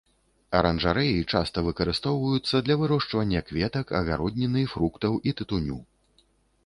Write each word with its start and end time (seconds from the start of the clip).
Аранжарэі 0.59 1.19
часта 1.33 1.57
выкарыстоўваюцца 1.67 2.63
для 2.69 2.75
вырошчвання 2.81 3.43
кветак, 3.51 3.87
агародніны, 4.03 4.67
фруктаў 4.73 5.13
і 5.31 5.39
тытуню. 5.43 5.79